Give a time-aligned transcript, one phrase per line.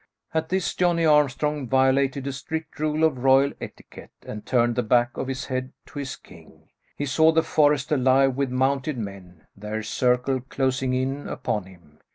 [0.33, 5.15] At this, Johnny Armstrong violated a strict rule of royal etiquette and turned the back
[5.15, 6.69] of his head to his king.
[6.95, 11.99] He saw the forest alive with mounted men, their circle closing in upon him.